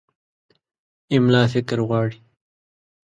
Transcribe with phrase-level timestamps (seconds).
[1.15, 2.17] املا فکر غواړي.